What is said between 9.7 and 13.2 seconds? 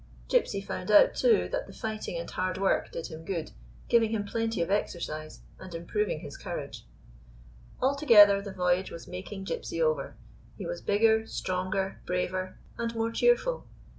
over. He was bigger, stronger, braver and more